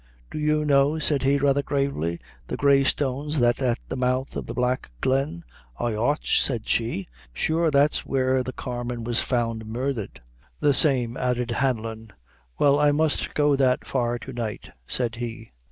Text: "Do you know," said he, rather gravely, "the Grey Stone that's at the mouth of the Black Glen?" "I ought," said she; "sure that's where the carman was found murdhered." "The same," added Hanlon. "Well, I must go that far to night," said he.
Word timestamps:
"Do 0.31 0.39
you 0.39 0.65
know," 0.65 0.97
said 0.97 1.21
he, 1.21 1.37
rather 1.37 1.61
gravely, 1.61 2.19
"the 2.47 2.57
Grey 2.57 2.83
Stone 2.83 3.33
that's 3.39 3.61
at 3.61 3.77
the 3.87 3.95
mouth 3.95 4.35
of 4.35 4.47
the 4.47 4.53
Black 4.55 4.89
Glen?" 4.99 5.43
"I 5.79 5.93
ought," 5.93 6.25
said 6.25 6.67
she; 6.67 7.07
"sure 7.33 7.69
that's 7.69 8.03
where 8.03 8.41
the 8.41 8.51
carman 8.51 9.03
was 9.03 9.19
found 9.19 9.67
murdhered." 9.67 10.19
"The 10.59 10.73
same," 10.73 11.15
added 11.17 11.51
Hanlon. 11.51 12.13
"Well, 12.57 12.79
I 12.79 12.91
must 12.91 13.35
go 13.35 13.55
that 13.57 13.85
far 13.85 14.17
to 14.17 14.33
night," 14.33 14.71
said 14.87 15.17
he. 15.17 15.49